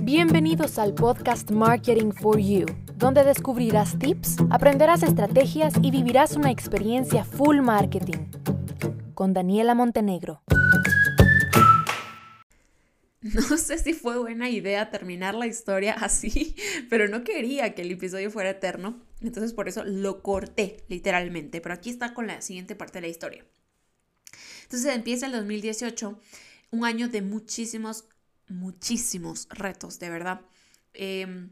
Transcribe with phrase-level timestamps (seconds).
[0.00, 7.24] Bienvenidos al podcast Marketing for You, donde descubrirás tips, aprenderás estrategias y vivirás una experiencia
[7.24, 8.26] full marketing.
[9.14, 10.42] Con Daniela Montenegro.
[13.22, 16.56] No sé si fue buena idea terminar la historia así,
[16.90, 21.76] pero no quería que el episodio fuera eterno, entonces por eso lo corté literalmente, pero
[21.76, 23.44] aquí está con la siguiente parte de la historia.
[24.64, 26.18] Entonces empieza el 2018,
[26.72, 28.06] un año de muchísimos,
[28.52, 30.40] muchísimos retos, de verdad.
[30.94, 31.50] Em,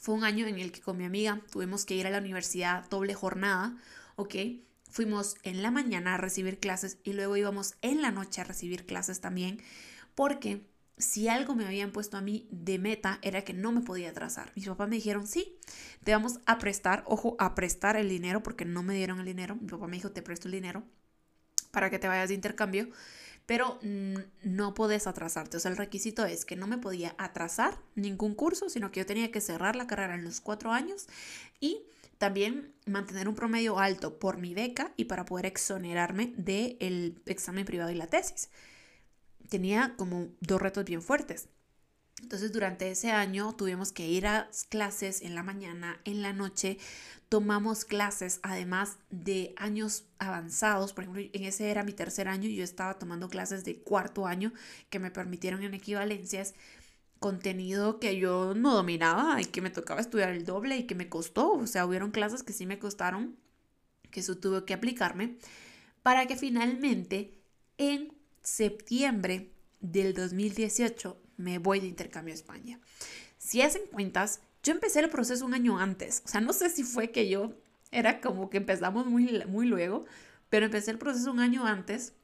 [0.00, 2.88] fue un año en el que con mi amiga tuvimos que ir a la universidad
[2.88, 3.76] doble jornada,
[4.16, 4.34] ¿ok?
[4.90, 8.84] Fuimos en la mañana a recibir clases y luego íbamos en la noche a recibir
[8.86, 9.62] clases también,
[10.14, 10.66] porque
[10.98, 14.52] si algo me habían puesto a mí de meta era que no me podía atrasar.
[14.54, 15.58] Mis papás me dijeron, sí,
[16.04, 19.56] te vamos a prestar, ojo, a prestar el dinero porque no me dieron el dinero.
[19.56, 20.84] Mi papá me dijo, te presto el dinero
[21.72, 22.88] para que te vayas de intercambio,
[23.46, 23.78] pero
[24.42, 25.56] no puedes atrasarte.
[25.56, 29.06] O sea, el requisito es que no me podía atrasar ningún curso, sino que yo
[29.06, 31.06] tenía que cerrar la carrera en los cuatro años
[31.60, 31.82] y
[32.18, 37.90] también mantener un promedio alto por mi beca y para poder exonerarme del examen privado
[37.90, 38.48] y la tesis
[39.52, 41.48] tenía como dos retos bien fuertes.
[42.22, 46.78] Entonces durante ese año tuvimos que ir a clases en la mañana, en la noche,
[47.32, 52.62] tomamos clases además de años avanzados, por ejemplo, en ese era mi tercer año yo
[52.62, 54.52] estaba tomando clases de cuarto año
[54.90, 56.52] que me permitieron en equivalencias
[57.20, 61.08] contenido que yo no dominaba y que me tocaba estudiar el doble y que me
[61.08, 63.34] costó, o sea, hubieron clases que sí me costaron,
[64.10, 65.38] que eso tuve que aplicarme,
[66.02, 67.40] para que finalmente
[67.78, 72.78] en septiembre del 2018 me voy de intercambio a España.
[73.38, 76.22] Si hacen cuentas, yo empecé el proceso un año antes.
[76.24, 77.52] O sea, no sé si fue que yo
[77.90, 80.04] era como que empezamos muy, muy luego,
[80.48, 82.14] pero empecé el proceso un año antes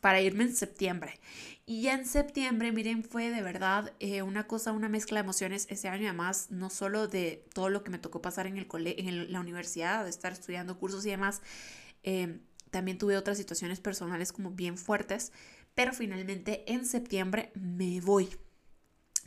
[0.00, 1.20] para irme en septiembre.
[1.64, 5.66] Y ya en septiembre, miren, fue de verdad eh, una cosa, una mezcla de emociones
[5.70, 9.32] ese año, además, no solo de todo lo que me tocó pasar en, el en
[9.32, 11.40] la universidad, de estar estudiando cursos y demás,
[12.02, 15.30] eh, también tuve otras situaciones personales como bien fuertes,
[15.74, 18.28] pero finalmente en septiembre me voy.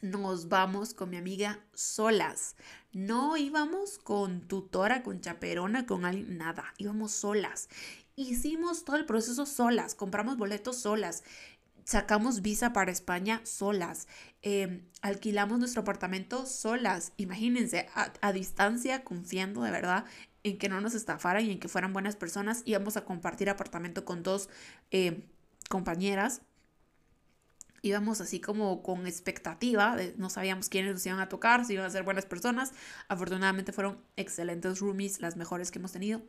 [0.05, 2.55] Nos vamos con mi amiga solas.
[2.93, 6.75] No íbamos con tutora, con chaperona, con alguien, nada.
[6.77, 7.69] Íbamos solas.
[8.15, 11.23] Hicimos todo el proceso solas, compramos boletos solas,
[11.85, 14.07] sacamos visa para España solas,
[14.43, 20.05] em, alquilamos nuestro apartamento solas, imagínense, a, a, distancia, confiando de verdad
[20.43, 22.61] en que no nos estafaran y en que fueran buenas personas.
[22.65, 24.49] Íbamos a compartir apartamento con dos
[24.91, 25.25] eh,
[25.67, 26.43] compañeras.
[27.85, 31.89] Íbamos así como con expectativa, no sabíamos quiénes nos iban a tocar, si iban a
[31.91, 32.73] ser buenas personas.
[33.09, 36.23] Afortunadamente fueron excelentes roomies, las mejores que hemos tenido.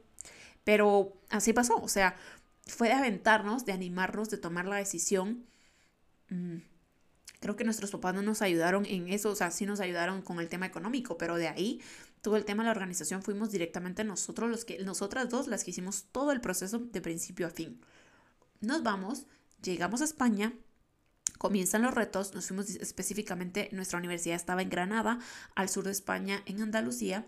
[0.64, 2.14] Pero así pasó, o sea,
[2.66, 5.46] fue de aventarnos, de animarnos, de tomar la decisión.
[6.28, 6.56] Mm,
[7.40, 10.40] creo que nuestros papás no nos ayudaron en eso, o sea, sí nos ayudaron con
[10.40, 11.80] el tema económico, pero de ahí
[12.20, 15.70] todo el tema de la organización fuimos directamente nosotros los que nosotras dos las que
[15.70, 17.80] hicimos todo el proceso de principio a fin.
[18.60, 19.26] Nos vamos,
[19.62, 20.52] llegamos a España,
[21.38, 25.18] comienzan los retos, nos fuimos específicamente, nuestra universidad estaba en Granada,
[25.54, 27.26] al sur de España, en Andalucía.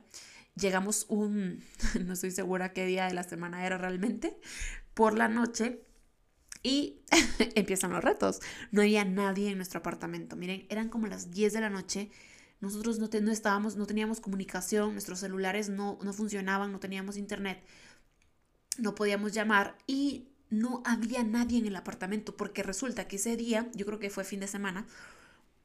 [0.55, 1.63] Llegamos un,
[2.05, 4.39] no estoy segura qué día de la semana era realmente,
[4.95, 5.83] por la noche
[6.63, 7.01] y
[7.55, 8.41] empiezan los retos.
[8.73, 10.37] No había nadie en nuestro apartamento.
[10.37, 12.11] Miren, eran como las 10 de la noche
[12.61, 17.63] nosotros no, no estábamos, no teníamos comunicación, nuestros celulares no, no funcionaban, no teníamos internet,
[18.79, 23.71] no podíamos llamar y no había nadie en el apartamento porque resulta que ese día,
[23.75, 24.87] yo creo que fue fin de semana,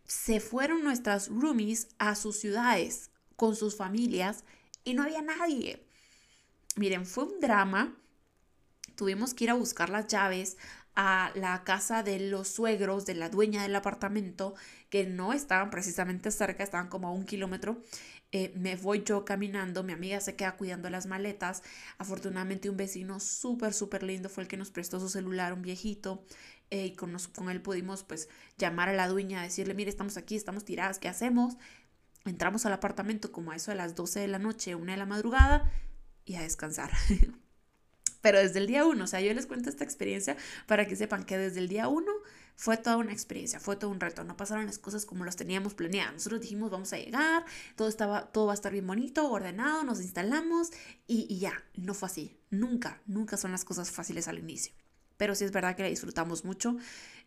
[0.06, 4.44] se fueron nuestras roomies a sus ciudades con sus familias
[4.84, 5.86] y no había nadie.
[6.76, 7.96] Miren, fue un drama.
[8.96, 10.58] Tuvimos que ir a buscar las llaves,
[10.96, 14.56] a la casa de los suegros de la dueña del apartamento,
[14.90, 17.82] que no estaban precisamente cerca, estaban como a un kilómetro.
[18.32, 21.64] Eh, me voy yo caminando, mi amiga se queda cuidando las maletas.
[21.98, 26.24] Afortunadamente un vecino súper, súper lindo fue el que nos prestó su celular, un viejito.
[26.70, 30.36] Eh, y con, con él pudimos pues llamar a la dueña, decirle, mire, estamos aquí,
[30.36, 31.58] estamos tiradas, ¿qué hacemos?
[32.26, 35.06] Entramos al apartamento como a eso de las 12 de la noche, una de la
[35.06, 35.72] madrugada
[36.26, 36.92] y a descansar.
[38.24, 41.26] pero desde el día uno, o sea, yo les cuento esta experiencia para que sepan
[41.26, 42.10] que desde el día uno
[42.56, 45.74] fue toda una experiencia, fue todo un reto, no pasaron las cosas como las teníamos
[45.74, 46.14] planeadas.
[46.14, 47.44] Nosotros dijimos, vamos a llegar,
[47.76, 50.72] todo, estaba, todo va a estar bien bonito, ordenado, nos instalamos
[51.06, 52.38] y, ya, no fue así.
[52.50, 54.74] Nunca, nunca son las cosas fáciles al inicio.
[55.18, 56.78] Pero sí es verdad que la disfrutamos mucho,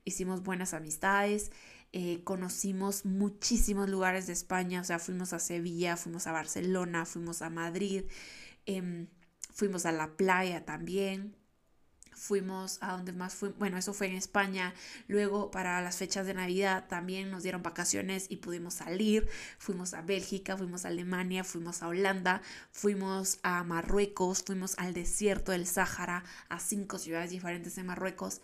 [0.07, 1.53] hicimos buenas amistades,
[1.93, 7.43] eh, conocimos muchísimos lugares de España, o sea, fuimos a Sevilla, fuimos a Barcelona, fuimos
[7.43, 8.05] a Madrid.
[8.65, 9.09] Eh,
[9.57, 11.35] fuimos a la playa también.
[12.19, 14.75] fuimos a donde más fue, bueno, eso fue en España,
[15.07, 20.01] luego para las fechas de Navidad también nos dieron vacaciones y pudimos salir, fuimos a
[20.03, 22.41] Bélgica, fuimos a Alemania, fuimos a Holanda,
[22.73, 28.41] fuimos a Marruecos, fuimos al desierto del Sáhara, a cinco ciudades diferentes en Marruecos.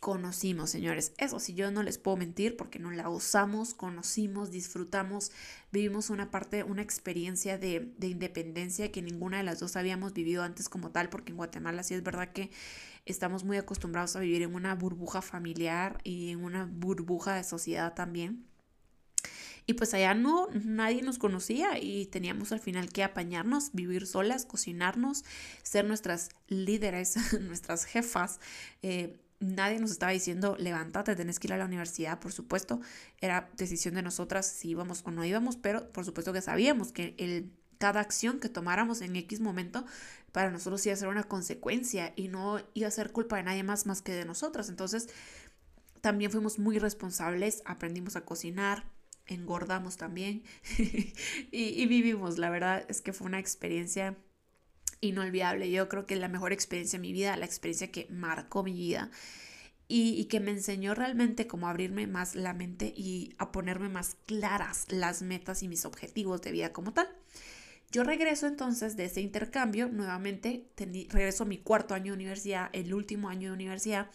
[0.00, 1.12] Conocimos, señores.
[1.18, 5.30] Eso sí, yo no les puedo mentir porque no la usamos, conocimos, disfrutamos,
[5.72, 10.42] vivimos una parte, una experiencia de, de independencia que ninguna de las dos habíamos vivido
[10.42, 12.50] antes como tal, porque en Guatemala sí es verdad que
[13.04, 17.92] estamos muy acostumbrados a vivir en una burbuja familiar y en una burbuja de sociedad
[17.92, 18.46] también.
[19.66, 24.46] Y pues allá no, nadie nos conocía y teníamos al final que apañarnos, vivir solas,
[24.46, 25.24] cocinarnos,
[25.62, 28.40] ser nuestras líderes, nuestras jefas.
[28.80, 32.80] Eh, nadie nos estaba diciendo, levántate, tenés que ir a la universidad, por supuesto.
[33.20, 37.14] Era decisión de nosotras si íbamos o no íbamos, pero por supuesto que sabíamos que
[37.18, 39.84] el, cada acción que tomáramos en X momento
[40.32, 43.62] para nosotros iba a ser una consecuencia y no iba a ser culpa de nadie
[43.62, 44.68] más más que de nosotras.
[44.68, 45.08] Entonces,
[46.02, 48.84] también fuimos muy responsables, aprendimos a cocinar,
[49.26, 50.42] engordamos también
[51.50, 52.38] y, vivimos.
[52.38, 54.16] La verdad es que fue una experiencia
[55.00, 55.70] inolvidable.
[55.70, 59.10] Yo creo que la mejor experiencia de mi vida, la experiencia que marcó mi vida
[59.88, 64.16] y, y, que me enseñó realmente cómo abrirme más la mente y a ponerme más
[64.26, 67.08] claras las metas y mis objetivos de vida como tal.
[67.92, 72.94] Yo regreso entonces de ese intercambio, nuevamente regreso a mi cuarto año de universidad, el
[72.94, 74.10] último año de universidad,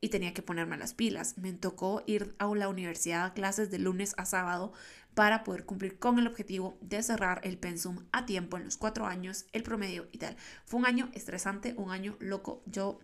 [0.00, 1.36] y tenía que ponerme las pilas.
[1.36, 4.72] Me tocó ir a la universidad a clases de lunes a sábado
[5.18, 9.04] para poder cumplir con el objetivo de cerrar el pensum a tiempo en los cuatro
[9.04, 10.36] años, el promedio y tal.
[10.64, 12.62] Fue un año estresante, un año loco.
[12.66, 13.00] Yo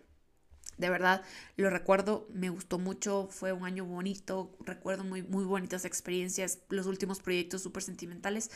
[0.77, 1.23] de verdad
[1.57, 6.85] lo recuerdo, me gustó mucho, fue un año bonito, recuerdo muy, muy bonitas experiencias, los
[6.85, 8.49] últimos proyectos súper sentimentales,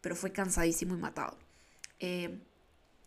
[0.00, 1.38] pero fue cansadísimo y matado.
[2.00, 2.40] Eh,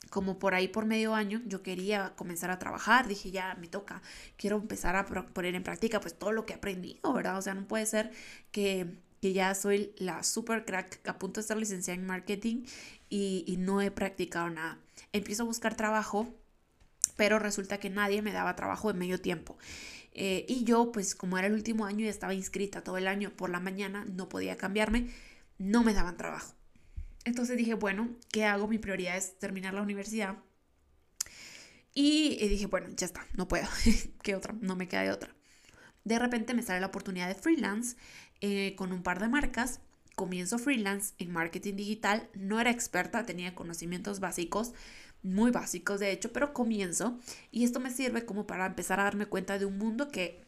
[0.10, 4.02] como por ahí por medio año yo quería comenzar a trabajar, dije ya me toca,
[4.38, 7.38] quiero empezar a poner en práctica pues todo lo que he aprendido, ¿verdad?
[7.38, 8.12] O sea, no puede ser
[8.54, 12.66] que, ya soy la super crack a punto de estar licenciada en marketing
[13.10, 14.80] y, y no he practicado nada.
[15.14, 16.34] Empiezo a buscar trabajo,
[17.16, 19.58] pero resulta que nadie me daba trabajo de medio tiempo.
[20.20, 23.30] Eh, y yo, pues como era el último año y estaba inscrita todo el año
[23.30, 25.10] por la mañana, no podía cambiarme,
[25.60, 26.56] no me daban trabajo.
[27.24, 28.68] Entonces dije, bueno, ¿qué hago?
[28.68, 30.38] Mi prioridad es terminar la universidad.
[31.94, 33.68] Y dije, bueno, ya está, no puedo.
[34.24, 34.56] ¿Qué otra?
[34.60, 35.36] No me queda de otra.
[36.04, 37.96] De repente me sale la oportunidad de freelance
[38.42, 39.80] eh, con un par de marcas.
[40.16, 42.28] Comienzo freelance en marketing digital.
[42.34, 44.74] No era experta, tenía conocimientos básicos,
[45.24, 47.20] muy básicos de hecho, pero comienzo.
[47.52, 50.44] Y esto me sirve como para empezar a darme cuenta de un mundo que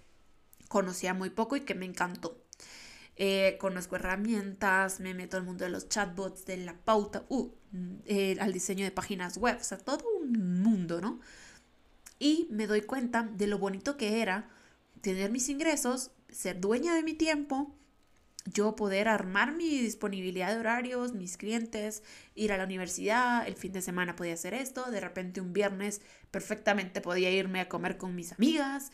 [0.67, 2.41] conocía muy poco y que me encantó.
[3.21, 7.51] Eh, conozco herramientas, me meto al mundo de los chatbots, de la pauta, uh,
[8.05, 11.19] eh, al diseño de páginas web, o sea, todo un mundo, ¿no?
[12.17, 14.49] Y me doy cuenta de lo bonito que era
[15.01, 17.75] tener mis ingresos, ser dueña de mi tiempo,
[18.45, 22.03] yo poder armar mi disponibilidad de horarios, mis clientes,
[22.35, 26.01] ir a la universidad, el fin de semana podía hacer esto, de repente un viernes
[26.31, 28.91] perfectamente podía irme a comer con mis amigas.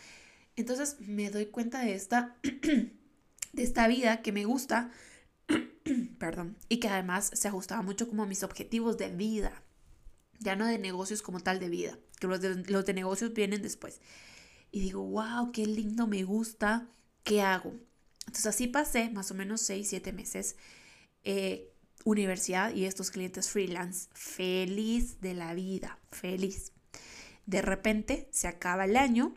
[0.56, 2.38] Entonces me doy cuenta de esta
[3.56, 4.92] de esta vida que me gusta,
[6.20, 9.64] perdón, y que además se ajustaba mucho como a mis objetivos de vida,
[10.40, 13.62] ya no de negocios como tal de vida, que los de, los de negocios vienen
[13.62, 14.02] después.
[14.72, 16.90] Y digo, wow, qué lindo, me gusta,
[17.24, 17.74] ¿qué hago?
[18.22, 20.56] Entonces así pasé más o menos 6, 7 meses.
[21.24, 21.72] Eh,
[22.04, 26.72] universidad y estos clientes freelance, feliz de la vida, feliz.
[27.46, 29.34] De repente se acaba el año,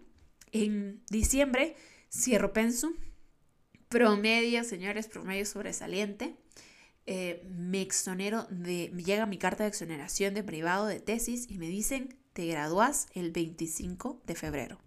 [0.52, 1.76] en diciembre
[2.10, 2.94] cierro Pensum,
[3.88, 6.36] Promedio, señores, promedio sobresaliente.
[7.06, 11.56] Eh, me exonero de, me llega mi carta de exoneración de privado de tesis y
[11.56, 14.78] me dicen, te gradúas el 25 de febrero.